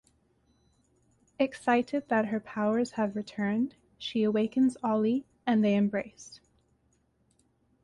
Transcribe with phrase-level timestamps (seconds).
[1.37, 6.39] Excited that her powers have returned, she awakens Ollie, and they embrace.